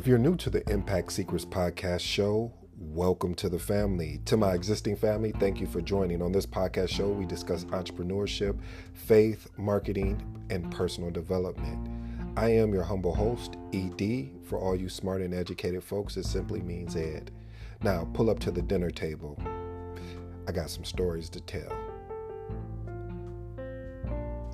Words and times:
If 0.00 0.06
you're 0.06 0.16
new 0.16 0.34
to 0.36 0.48
the 0.48 0.66
Impact 0.70 1.12
Secrets 1.12 1.44
podcast 1.44 2.00
show, 2.00 2.54
welcome 2.78 3.34
to 3.34 3.50
the 3.50 3.58
family. 3.58 4.22
To 4.24 4.38
my 4.38 4.54
existing 4.54 4.96
family, 4.96 5.30
thank 5.32 5.60
you 5.60 5.66
for 5.66 5.82
joining. 5.82 6.22
On 6.22 6.32
this 6.32 6.46
podcast 6.46 6.88
show, 6.88 7.10
we 7.10 7.26
discuss 7.26 7.66
entrepreneurship, 7.66 8.58
faith, 8.94 9.46
marketing, 9.58 10.22
and 10.48 10.72
personal 10.72 11.10
development. 11.10 11.86
I 12.34 12.48
am 12.48 12.72
your 12.72 12.82
humble 12.82 13.14
host, 13.14 13.58
ED. 13.74 14.30
For 14.46 14.58
all 14.58 14.74
you 14.74 14.88
smart 14.88 15.20
and 15.20 15.34
educated 15.34 15.84
folks, 15.84 16.16
it 16.16 16.24
simply 16.24 16.62
means 16.62 16.96
Ed. 16.96 17.30
Now, 17.82 18.08
pull 18.14 18.30
up 18.30 18.38
to 18.38 18.50
the 18.50 18.62
dinner 18.62 18.90
table. 18.90 19.38
I 20.48 20.52
got 20.52 20.70
some 20.70 20.86
stories 20.86 21.28
to 21.28 21.42
tell. 21.42 21.78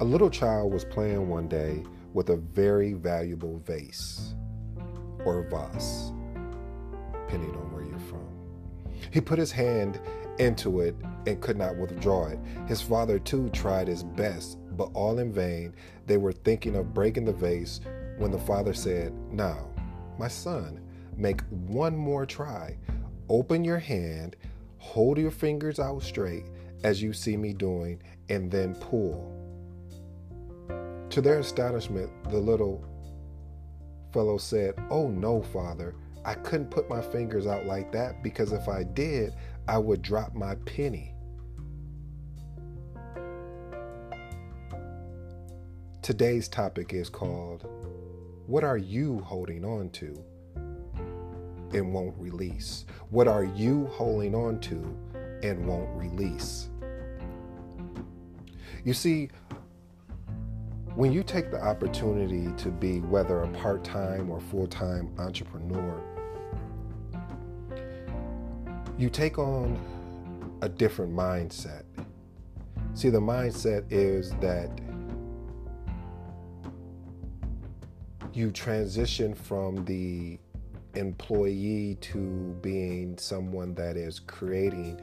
A 0.01 0.05
little 0.05 0.29
child 0.29 0.73
was 0.73 0.85
playing 0.85 1.29
one 1.29 1.47
day 1.47 1.85
with 2.15 2.31
a 2.31 2.37
very 2.37 2.95
valuable 2.95 3.61
vase 3.65 4.35
or 5.27 5.43
vase, 5.43 6.13
depending 7.13 7.51
on 7.51 7.73
where 7.73 7.85
you're 7.85 7.99
from. 7.99 8.27
He 9.11 9.21
put 9.21 9.39
his 9.39 9.53
hand 9.53 10.01
into 10.39 10.81
it 10.81 10.95
and 11.27 11.41
could 11.41 11.57
not 11.57 11.77
withdraw 11.77 12.29
it. 12.29 12.39
His 12.67 12.81
father, 12.81 13.19
too, 13.19 13.51
tried 13.51 13.89
his 13.89 14.05
best, 14.05 14.59
but 14.77 14.91
all 14.95 15.19
in 15.19 15.33
vain. 15.33 15.75
They 16.07 16.17
were 16.17 16.33
thinking 16.33 16.77
of 16.77 16.95
breaking 16.95 17.25
the 17.25 17.33
vase 17.33 17.81
when 18.19 18.31
the 18.31 18.39
father 18.39 18.73
said, 18.73 19.13
Now, 19.33 19.69
my 20.19 20.29
son, 20.29 20.81
make 21.17 21.41
one 21.51 21.97
more 21.97 22.25
try. 22.25 22.79
Open 23.29 23.65
your 23.65 23.79
hand, 23.79 24.37
hold 24.79 25.19
your 25.19 25.31
fingers 25.31 25.81
out 25.81 26.03
straight 26.03 26.45
as 26.85 27.03
you 27.03 27.13
see 27.13 27.37
me 27.37 27.53
doing, 27.53 28.01
and 28.29 28.51
then 28.51 28.75
pull. 28.77 29.33
To 31.11 31.21
their 31.21 31.39
astonishment, 31.39 32.11
the 32.31 32.39
little 32.39 32.85
fellow 34.17 34.39
said, 34.39 34.73
Oh 34.91 35.09
no, 35.09 35.43
father, 35.43 35.95
I 36.25 36.33
couldn't 36.37 36.71
put 36.71 36.89
my 36.89 37.03
fingers 37.03 37.47
out 37.47 37.67
like 37.67 37.93
that 37.93 38.23
because 38.23 38.51
if 38.51 38.67
I 38.67 38.83
did, 38.83 39.35
I 39.69 39.77
would 39.77 40.01
drop 40.01 40.35
my 40.35 40.55
penny. 40.65 41.13
Today's 46.01 46.49
topic 46.49 46.95
is 46.95 47.11
called 47.11 47.67
What 48.47 48.65
Are 48.65 48.79
You 48.79 49.19
Holding 49.19 49.67
On 49.67 49.91
to 49.91 50.25
and 51.75 51.93
Won't 51.93 52.15
Release? 52.19 52.87
What 53.11 53.29
are 53.29 53.45
you 53.45 53.85
holding 53.93 54.35
on 54.35 54.61
to 54.61 54.97
and 55.43 55.67
won't 55.67 55.95
release? 55.95 56.71
You 58.83 58.95
see, 58.95 59.29
when 60.97 61.13
you 61.13 61.23
take 61.23 61.51
the 61.51 61.63
opportunity 61.63 62.51
to 62.57 62.71
be 62.71 63.01
whether 63.01 63.43
a 63.43 63.49
part 63.49 63.85
time 63.85 64.31
or 64.31 64.41
full 64.41 64.67
time 64.67 65.11
entrepreneur, 65.19 66.03
you 68.97 69.11
take 69.11 69.39
on 69.39 69.79
a 70.63 70.69
different 70.71 71.15
mindset. 71.15 71.83
See, 72.95 73.11
the 73.11 73.21
mindset 73.21 73.85
is 73.91 74.31
that 74.41 74.71
you 78.33 78.51
transition 78.51 79.35
from 79.35 79.85
the 79.85 80.39
employee 80.95 81.99
to 82.01 82.57
being 82.63 83.19
someone 83.19 83.75
that 83.75 83.99
is 83.99 84.19
creating 84.19 84.99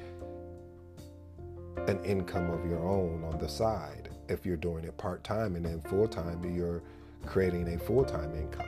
an 1.88 2.03
income 2.03 2.49
of 2.49 2.66
your 2.66 2.83
own 2.83 3.23
on 3.25 3.38
the 3.38 3.47
side 3.47 4.03
if 4.30 4.46
you're 4.46 4.58
doing 4.58 4.84
it 4.84 4.98
part 4.98 5.24
time, 5.24 5.56
and 5.56 5.66
then 5.66 5.82
full 5.82 6.08
time, 6.08 6.44
you're 6.56 6.82
creating 7.26 7.74
a 7.74 7.80
full 7.80 8.04
time 8.04 8.34
income. 8.36 8.68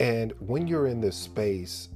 And 0.00 0.32
when 0.40 0.66
you're 0.66 0.86
in 0.86 1.00
this 1.00 1.16
space, 1.16 1.88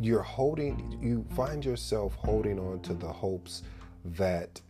you're 0.00 0.22
holding, 0.22 0.98
you 1.00 1.24
find 1.34 1.64
yourself 1.64 2.14
holding 2.14 2.58
on 2.58 2.80
to 2.82 2.94
the 2.94 3.08
hopes 3.08 3.62
that 4.04 4.60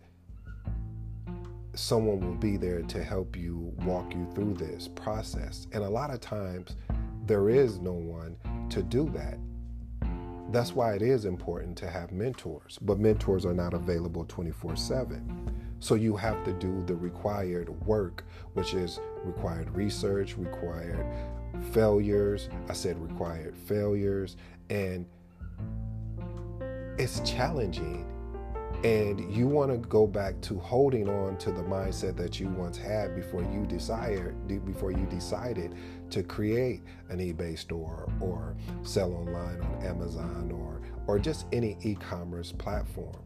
someone 1.74 2.20
will 2.20 2.34
be 2.34 2.56
there 2.56 2.82
to 2.82 3.02
help 3.02 3.36
you 3.36 3.72
walk 3.84 4.12
you 4.14 4.26
through 4.34 4.54
this 4.54 4.88
process. 4.88 5.66
And 5.72 5.84
a 5.84 5.88
lot 5.88 6.10
of 6.10 6.20
times, 6.20 6.76
there 7.26 7.50
is 7.50 7.78
no 7.78 7.92
one 7.92 8.36
to 8.70 8.82
do 8.82 9.08
that. 9.10 9.38
That's 10.50 10.74
why 10.74 10.94
it 10.94 11.02
is 11.02 11.26
important 11.26 11.76
to 11.78 11.90
have 11.90 12.10
mentors, 12.10 12.78
but 12.80 12.98
mentors 12.98 13.44
are 13.44 13.52
not 13.52 13.74
available 13.74 14.24
24 14.24 14.76
7. 14.76 15.54
So 15.80 15.94
you 15.94 16.16
have 16.16 16.42
to 16.44 16.52
do 16.54 16.82
the 16.86 16.96
required 16.96 17.68
work, 17.86 18.24
which 18.54 18.74
is 18.74 18.98
required 19.24 19.74
research, 19.76 20.36
required 20.36 21.06
failures. 21.72 22.48
I 22.68 22.72
said 22.72 23.00
required 23.00 23.56
failures, 23.56 24.36
and 24.70 25.06
it's 26.98 27.20
challenging. 27.20 28.06
And 28.84 29.34
you 29.34 29.48
want 29.48 29.72
to 29.72 29.78
go 29.88 30.06
back 30.06 30.40
to 30.42 30.58
holding 30.58 31.08
on 31.08 31.36
to 31.38 31.50
the 31.50 31.62
mindset 31.62 32.16
that 32.16 32.38
you 32.38 32.48
once 32.48 32.78
had 32.78 33.16
before 33.16 33.42
you 33.42 33.66
desired, 33.66 34.36
before 34.64 34.92
you 34.92 35.04
decided 35.06 35.74
to 36.10 36.22
create 36.22 36.82
an 37.08 37.18
eBay 37.18 37.58
store 37.58 38.08
or 38.20 38.56
sell 38.82 39.12
online 39.14 39.60
on 39.60 39.82
Amazon 39.84 40.52
or 40.52 40.80
or 41.08 41.18
just 41.18 41.46
any 41.52 41.76
e-commerce 41.82 42.52
platform 42.52 43.16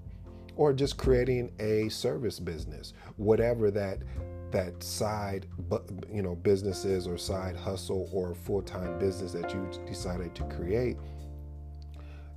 or 0.56 0.72
just 0.72 0.96
creating 0.96 1.52
a 1.58 1.88
service 1.88 2.38
business 2.38 2.94
whatever 3.16 3.70
that 3.70 3.98
that 4.50 4.82
side 4.82 5.46
you 6.10 6.22
know 6.22 6.34
businesses 6.36 7.06
or 7.06 7.18
side 7.18 7.56
hustle 7.56 8.08
or 8.12 8.34
full-time 8.34 8.98
business 8.98 9.32
that 9.32 9.52
you 9.52 9.68
decided 9.86 10.34
to 10.34 10.44
create 10.44 10.96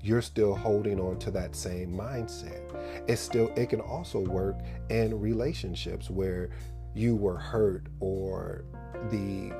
you're 0.05 0.21
still 0.21 0.53
holding 0.53 0.99
on 0.99 1.17
to 1.17 1.31
that 1.31 1.55
same 1.55 1.91
mindset. 1.91 2.61
It's 3.07 3.19
still 3.19 3.51
it 3.55 3.69
can 3.69 3.81
also 3.81 4.19
work 4.19 4.55
in 4.89 5.19
relationships 5.19 6.11
where 6.11 6.51
you 6.93 7.15
were 7.15 7.37
hurt 7.37 7.87
or 7.99 8.65
the 9.09 9.51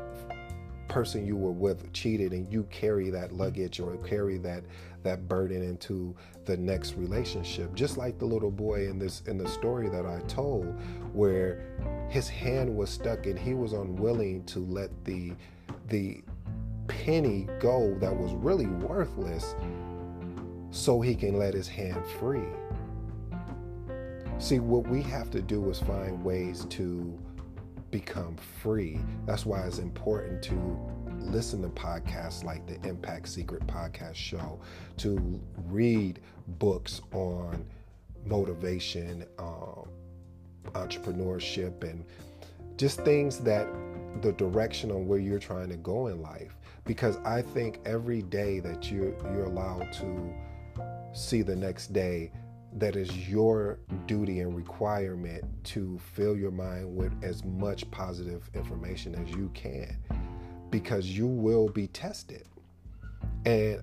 person 0.88 1.26
you 1.26 1.36
were 1.36 1.52
with 1.52 1.92
cheated 1.94 2.32
and 2.32 2.52
you 2.54 2.64
carry 2.70 3.10
that 3.10 3.34
luggage 3.34 3.80
or 3.80 3.98
carry 3.98 4.38
that 4.38 4.64
that 5.02 5.28
burden 5.28 5.64
into 5.64 6.16
the 6.46 6.56
next 6.56 6.96
relationship. 6.96 7.74
Just 7.74 7.98
like 7.98 8.20
the 8.20 8.26
little 8.26 8.52
boy 8.52 8.88
in 8.88 9.00
this 9.00 9.24
in 9.26 9.40
the 9.40 9.50
story 9.50 9.90
that 9.90 10.06
I 10.06 10.20
told 10.28 10.66
where 11.12 11.66
his 12.08 12.30
hand 12.30 12.74
was 12.74 12.92
stuck 12.92 13.26
and 13.26 13.38
he 13.38 13.56
was 13.56 13.74
unwilling 13.74 14.44
to 14.46 14.60
let 14.60 14.92
the 15.06 15.34
the 15.88 16.22
penny 16.88 17.48
go 17.60 17.98
that 18.00 18.16
was 18.16 18.32
really 18.34 18.68
worthless 18.68 19.56
so 20.76 21.00
he 21.00 21.16
can 21.16 21.40
let 21.40 21.54
his 21.54 21.68
hand 21.68 22.04
free 22.20 22.44
see 24.38 24.60
what 24.60 24.88
we 24.88 25.02
have 25.02 25.32
to 25.32 25.42
do 25.42 25.70
is 25.70 25.80
find 25.80 26.24
ways 26.24 26.66
to 26.66 27.18
become 27.90 28.36
free. 28.62 29.00
That's 29.26 29.46
why 29.46 29.62
it's 29.66 29.80
important 29.80 30.44
to 30.44 30.78
listen 31.18 31.62
to 31.62 31.70
podcasts 31.70 32.44
like 32.44 32.68
the 32.68 32.76
Impact 32.88 33.28
Secret 33.28 33.66
Podcast 33.66 34.16
Show, 34.16 34.60
to 34.98 35.42
read 35.68 36.20
books 36.60 37.02
on 37.14 37.66
motivation, 38.26 39.26
um, 39.40 39.88
entrepreneurship, 40.74 41.84
and 41.84 42.04
just 42.78 43.00
things 43.02 43.40
that 43.40 43.68
the 44.22 44.34
direction 44.34 44.92
on 44.92 45.08
where 45.08 45.20
you're 45.20 45.40
trying 45.40 45.70
to 45.70 45.78
go 45.78 46.08
in 46.08 46.22
life. 46.22 46.58
Because 46.84 47.18
I 47.26 47.42
think 47.42 47.80
every 47.86 48.22
day 48.22 48.60
that 48.60 48.92
you're 48.92 49.16
you're 49.34 49.46
allowed 49.46 49.92
to 49.94 50.34
see 51.16 51.42
the 51.42 51.56
next 51.56 51.94
day 51.94 52.32
that 52.74 52.98
is 52.98 53.30
your 53.30 53.80
duty 54.06 54.42
and 54.42 54.54
requirement 54.56 55.44
to 55.64 55.98
fill 56.14 56.36
your 56.36 56.52
mind 56.52 56.94
with 56.94 57.14
as 57.24 57.44
much 57.46 57.90
positive 57.90 58.50
information 58.54 59.16
as 59.16 59.30
you 59.34 59.50
can 59.54 59.98
because 60.72 61.06
you 61.06 61.26
will 61.26 61.70
be 61.70 61.88
tested. 61.88 62.46
And 63.46 63.82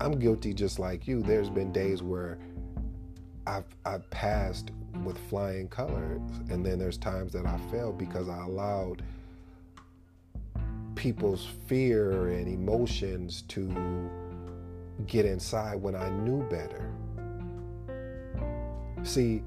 I'm 0.00 0.18
guilty 0.18 0.52
just 0.52 0.80
like 0.80 1.06
you. 1.06 1.22
There's 1.22 1.48
been 1.48 1.72
days 1.72 2.02
where 2.02 2.38
I've 3.46 3.64
I've 3.84 4.08
passed 4.10 4.72
with 5.04 5.16
flying 5.28 5.68
colors 5.68 6.20
and 6.50 6.66
then 6.66 6.80
there's 6.80 6.98
times 6.98 7.32
that 7.32 7.46
I 7.46 7.58
failed 7.70 7.96
because 7.96 8.28
I 8.28 8.42
allowed 8.42 9.02
people's 10.96 11.46
fear 11.66 12.28
and 12.28 12.48
emotions 12.48 13.42
to 13.48 14.10
get 15.06 15.24
inside 15.24 15.76
when 15.76 15.94
I 15.94 16.08
knew 16.10 16.42
better. 16.48 16.90
See, 19.02 19.42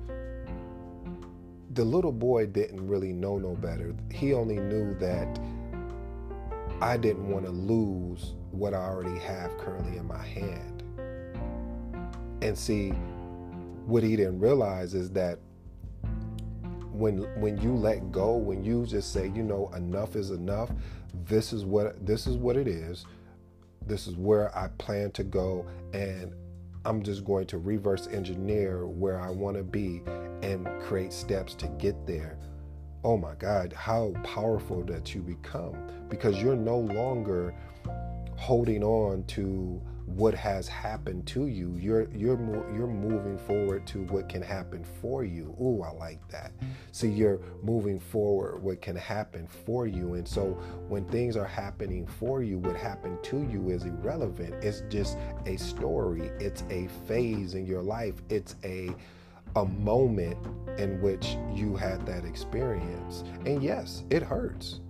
the 1.73 1.83
little 1.83 2.11
boy 2.11 2.45
didn't 2.45 2.87
really 2.87 3.11
know 3.11 3.37
no 3.37 3.55
better. 3.55 3.93
He 4.11 4.33
only 4.33 4.57
knew 4.57 4.93
that 4.95 5.39
I 6.81 6.97
didn't 6.97 7.29
want 7.29 7.45
to 7.45 7.51
lose 7.51 8.33
what 8.51 8.73
I 8.73 8.77
already 8.77 9.19
have 9.19 9.57
currently 9.57 9.97
in 9.97 10.05
my 10.05 10.23
hand. 10.23 10.83
And 12.41 12.57
see, 12.57 12.89
what 13.85 14.03
he 14.03 14.15
didn't 14.15 14.39
realize 14.39 14.93
is 14.93 15.09
that 15.11 15.39
when 16.91 17.23
when 17.41 17.57
you 17.61 17.75
let 17.75 18.11
go, 18.11 18.35
when 18.35 18.63
you 18.63 18.85
just 18.85 19.11
say, 19.11 19.31
you 19.35 19.43
know, 19.43 19.69
enough 19.75 20.15
is 20.15 20.31
enough, 20.31 20.71
this 21.25 21.53
is 21.53 21.65
what 21.65 22.05
this 22.05 22.27
is 22.27 22.37
what 22.37 22.55
it 22.57 22.67
is. 22.67 23.05
This 23.85 24.07
is 24.07 24.15
where 24.15 24.55
I 24.57 24.69
plan 24.77 25.11
to 25.11 25.23
go 25.23 25.65
and 25.93 26.33
I'm 26.85 27.01
just 27.01 27.25
going 27.25 27.47
to 27.47 27.57
reverse 27.57 28.07
engineer 28.07 28.85
where 28.85 29.19
I 29.19 29.29
want 29.29 29.57
to 29.57 29.63
be 29.63 30.01
and 30.43 30.67
create 30.81 31.11
steps 31.11 31.55
to 31.55 31.67
get 31.79 32.05
there. 32.05 32.37
Oh 33.03 33.17
my 33.17 33.35
God, 33.35 33.73
how 33.73 34.13
powerful 34.23 34.83
that 34.83 35.13
you 35.13 35.21
become 35.21 35.75
because 36.09 36.41
you're 36.41 36.55
no 36.55 36.77
longer 36.77 37.55
holding 38.37 38.83
on 38.83 39.23
to 39.25 39.81
what 40.05 40.33
has 40.33 40.67
happened 40.67 41.25
to 41.27 41.47
you. 41.47 41.75
You're 41.79 42.07
you're 42.11 42.39
you're 42.73 42.87
moving 42.87 43.37
forward 43.37 43.87
to 43.87 44.03
what 44.03 44.29
can 44.29 44.41
happen 44.41 44.83
for 45.01 45.23
you. 45.23 45.55
Ooh, 45.61 45.81
I 45.83 45.91
like 45.91 46.27
that. 46.29 46.51
See, 46.91 47.09
you're 47.09 47.39
moving 47.63 47.99
forward 47.99 48.61
what 48.61 48.81
can 48.81 48.95
happen 48.95 49.47
for 49.47 49.87
you. 49.87 50.13
And 50.13 50.27
so 50.27 50.51
when 50.87 51.05
things 51.05 51.35
are 51.35 51.45
happening 51.45 52.05
for 52.05 52.43
you, 52.43 52.59
what 52.59 52.75
happened 52.75 53.23
to 53.23 53.47
you 53.51 53.69
is 53.69 53.85
irrelevant. 53.85 54.63
It's 54.63 54.83
just 54.89 55.17
a 55.45 55.57
story. 55.57 56.31
It's 56.39 56.63
a 56.69 56.87
phase 57.07 57.55
in 57.55 57.65
your 57.65 57.81
life. 57.81 58.15
It's 58.29 58.55
a 58.63 58.95
a 59.55 59.65
moment 59.65 60.37
in 60.77 61.01
which 61.01 61.37
you 61.53 61.75
had 61.75 62.05
that 62.05 62.25
experience. 62.25 63.23
And 63.45 63.63
yes, 63.63 64.03
it 64.09 64.21
hurts. 64.21 64.81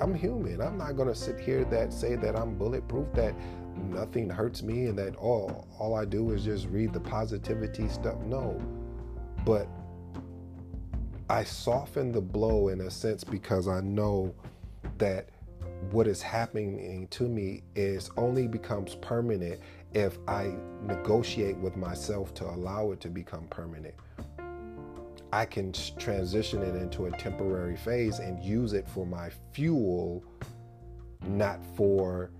I'm 0.00 0.14
human. 0.14 0.60
I'm 0.60 0.78
not 0.78 0.96
going 0.96 1.08
to 1.08 1.14
sit 1.14 1.40
here 1.40 1.64
that 1.64 1.92
say 1.92 2.14
that 2.16 2.36
I'm 2.36 2.56
bulletproof 2.56 3.12
that 3.14 3.34
nothing 3.78 4.28
hurts 4.28 4.62
me 4.62 4.86
and 4.86 4.98
that 4.98 5.16
all 5.16 5.66
all 5.78 5.94
I 5.94 6.04
do 6.04 6.30
is 6.32 6.44
just 6.44 6.66
read 6.68 6.92
the 6.92 7.00
positivity 7.00 7.88
stuff. 7.88 8.20
No. 8.20 8.60
But 9.44 9.68
I 11.30 11.44
soften 11.44 12.12
the 12.12 12.20
blow 12.20 12.68
in 12.68 12.80
a 12.80 12.90
sense 12.90 13.24
because 13.24 13.68
I 13.68 13.80
know 13.80 14.34
that 14.98 15.28
what 15.90 16.06
is 16.06 16.20
happening 16.20 17.06
to 17.10 17.28
me 17.28 17.62
is 17.76 18.10
only 18.16 18.48
becomes 18.48 18.94
permanent 18.96 19.60
if 19.94 20.18
I 20.26 20.54
negotiate 20.82 21.56
with 21.58 21.76
myself 21.76 22.34
to 22.34 22.44
allow 22.46 22.92
it 22.92 23.00
to 23.00 23.08
become 23.08 23.46
permanent. 23.48 23.94
I 25.32 25.44
can 25.44 25.72
transition 25.98 26.62
it 26.62 26.74
into 26.74 27.06
a 27.06 27.10
temporary 27.10 27.76
phase 27.76 28.18
and 28.18 28.42
use 28.42 28.72
it 28.72 28.88
for 28.88 29.06
my 29.06 29.30
fuel, 29.52 30.24
not 31.26 31.60
for 31.76 32.30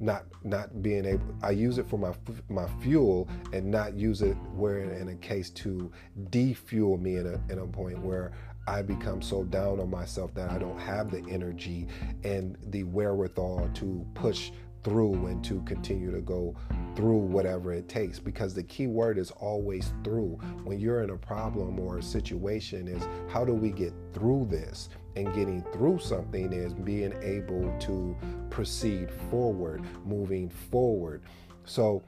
not 0.00 0.24
not 0.44 0.82
being 0.82 1.04
able 1.04 1.34
I 1.42 1.50
use 1.50 1.78
it 1.78 1.88
for 1.88 1.98
my 1.98 2.12
my 2.48 2.66
fuel 2.80 3.28
and 3.52 3.70
not 3.70 3.94
use 3.94 4.22
it 4.22 4.36
where 4.54 4.78
in 4.78 5.08
a 5.08 5.14
case 5.16 5.50
to 5.50 5.90
defuel 6.30 6.98
me 6.98 7.16
in 7.16 7.26
a 7.26 7.52
in 7.52 7.58
a 7.58 7.66
point 7.66 7.98
where 7.98 8.32
I 8.66 8.82
become 8.82 9.22
so 9.22 9.44
down 9.44 9.80
on 9.80 9.90
myself 9.90 10.34
that 10.34 10.50
I 10.50 10.58
don't 10.58 10.78
have 10.78 11.10
the 11.10 11.24
energy 11.30 11.88
and 12.22 12.56
the 12.66 12.84
wherewithal 12.84 13.70
to 13.74 14.06
push 14.14 14.50
through 14.84 15.26
and 15.26 15.42
to 15.44 15.62
continue 15.62 16.10
to 16.10 16.20
go 16.20 16.54
through 16.94 17.18
whatever 17.18 17.72
it 17.72 17.88
takes. 17.88 18.18
Because 18.18 18.54
the 18.54 18.62
key 18.62 18.86
word 18.86 19.18
is 19.18 19.30
always 19.30 19.92
through. 20.04 20.38
When 20.64 20.78
you're 20.78 21.02
in 21.02 21.10
a 21.10 21.16
problem 21.16 21.80
or 21.80 21.98
a 21.98 22.02
situation 22.02 22.88
is 22.88 23.06
how 23.32 23.44
do 23.44 23.54
we 23.54 23.70
get 23.70 23.92
through 24.12 24.48
this 24.50 24.90
and 25.18 25.34
getting 25.34 25.62
through 25.72 25.98
something 25.98 26.52
is 26.52 26.72
being 26.72 27.12
able 27.22 27.76
to 27.80 28.16
proceed 28.50 29.10
forward, 29.30 29.82
moving 30.04 30.48
forward. 30.48 31.22
So, 31.64 32.02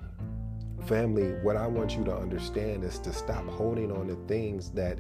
family, 0.87 1.33
what 1.43 1.57
I 1.57 1.67
want 1.67 1.97
you 1.97 2.05
to 2.05 2.17
understand 2.17 2.85
is 2.85 2.99
to 3.01 3.12
stop 3.12 3.47
holding 3.49 3.91
on 3.91 4.07
to 4.07 4.17
things 4.27 4.71
that 4.71 4.99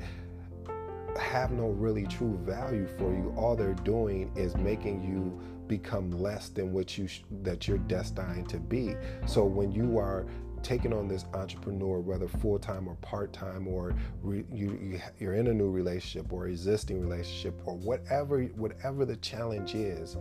have 1.18 1.52
no 1.52 1.68
really 1.68 2.06
true 2.06 2.36
value 2.42 2.86
for 2.98 3.12
you. 3.12 3.32
All 3.36 3.54
they're 3.54 3.74
doing 3.74 4.30
is 4.36 4.56
making 4.56 5.02
you 5.02 5.40
become 5.68 6.10
less 6.10 6.48
than 6.48 6.72
what 6.72 6.98
you 6.98 7.06
sh- 7.06 7.22
that 7.42 7.68
you're 7.68 7.78
destined 7.78 8.48
to 8.48 8.58
be. 8.58 8.96
So 9.26 9.44
when 9.44 9.70
you 9.70 9.98
are 9.98 10.26
taking 10.62 10.92
on 10.92 11.08
this 11.08 11.24
entrepreneur, 11.34 12.00
whether 12.00 12.28
full 12.28 12.58
time 12.58 12.88
or 12.88 12.94
part 12.96 13.32
time, 13.32 13.66
or 13.66 13.94
re, 14.22 14.44
you, 14.52 15.00
you 15.18 15.28
are 15.28 15.34
in 15.34 15.48
a 15.48 15.54
new 15.54 15.70
relationship 15.70 16.32
or 16.32 16.48
existing 16.48 17.00
relationship, 17.00 17.60
or 17.64 17.76
whatever 17.76 18.42
whatever 18.42 19.04
the 19.04 19.16
challenge 19.16 19.74
is, 19.74 20.16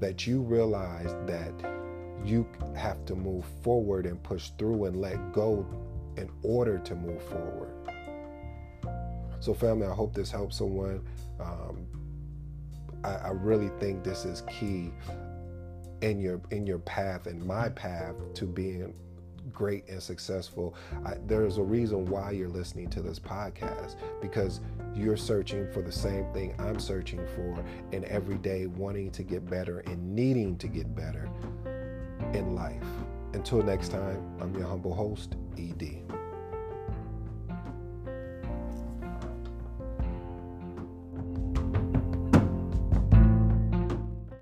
that 0.00 0.26
you 0.26 0.42
realize 0.42 1.14
that 1.26 1.52
you 2.24 2.46
have 2.76 3.04
to 3.06 3.14
move 3.14 3.44
forward 3.62 4.06
and 4.06 4.22
push 4.22 4.50
through 4.58 4.84
and 4.86 5.00
let 5.00 5.32
go 5.32 5.66
in 6.16 6.30
order 6.42 6.78
to 6.78 6.94
move 6.94 7.22
forward. 7.22 7.72
So, 9.40 9.52
family, 9.52 9.86
I 9.86 9.92
hope 9.92 10.14
this 10.14 10.30
helps 10.30 10.56
someone. 10.56 11.04
Um, 11.38 11.86
I, 13.02 13.14
I 13.16 13.28
really 13.30 13.70
think 13.78 14.02
this 14.02 14.24
is 14.24 14.42
key 14.42 14.90
in 16.00 16.20
your 16.20 16.40
in 16.50 16.66
your 16.66 16.78
path 16.80 17.26
and 17.26 17.44
my 17.44 17.68
path 17.68 18.14
to 18.34 18.46
being 18.46 18.94
great 19.52 19.88
and 19.88 20.02
successful. 20.02 20.74
I, 21.04 21.14
there's 21.26 21.58
a 21.58 21.62
reason 21.62 22.04
why 22.06 22.32
you're 22.32 22.48
listening 22.48 22.90
to 22.90 23.02
this 23.02 23.18
podcast 23.18 23.96
because 24.20 24.60
you're 24.94 25.16
searching 25.16 25.70
for 25.72 25.82
the 25.82 25.92
same 25.92 26.26
thing 26.32 26.54
I'm 26.58 26.78
searching 26.78 27.24
for, 27.34 27.64
and 27.92 28.04
every 28.04 28.38
day 28.38 28.66
wanting 28.66 29.10
to 29.12 29.22
get 29.22 29.48
better 29.48 29.80
and 29.80 30.14
needing 30.14 30.56
to 30.58 30.68
get 30.68 30.94
better 30.94 31.28
in 32.32 32.54
life. 32.54 32.82
Until 33.32 33.62
next 33.62 33.88
time, 33.88 34.22
I'm 34.40 34.54
your 34.54 34.66
humble 34.66 34.94
host, 34.94 35.34
ED. 35.58 36.03